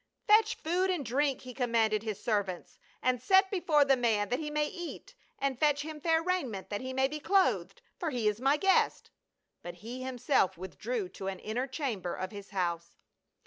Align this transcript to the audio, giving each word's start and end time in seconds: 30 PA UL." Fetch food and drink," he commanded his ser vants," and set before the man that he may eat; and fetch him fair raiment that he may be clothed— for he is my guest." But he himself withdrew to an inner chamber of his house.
30 0.25 0.25
PA 0.25 0.33
UL." 0.33 0.43
Fetch 0.43 0.55
food 0.55 0.89
and 0.89 1.05
drink," 1.05 1.41
he 1.41 1.53
commanded 1.53 2.01
his 2.01 2.19
ser 2.19 2.41
vants," 2.41 2.79
and 3.03 3.21
set 3.21 3.51
before 3.51 3.85
the 3.85 3.95
man 3.95 4.29
that 4.29 4.39
he 4.39 4.49
may 4.49 4.65
eat; 4.65 5.13
and 5.37 5.59
fetch 5.59 5.83
him 5.83 6.01
fair 6.01 6.23
raiment 6.23 6.69
that 6.71 6.81
he 6.81 6.91
may 6.91 7.07
be 7.07 7.19
clothed— 7.19 7.83
for 7.99 8.09
he 8.09 8.27
is 8.27 8.41
my 8.41 8.57
guest." 8.57 9.11
But 9.61 9.75
he 9.85 10.01
himself 10.01 10.57
withdrew 10.57 11.09
to 11.09 11.27
an 11.27 11.37
inner 11.37 11.67
chamber 11.67 12.15
of 12.15 12.31
his 12.31 12.49
house. 12.49 12.97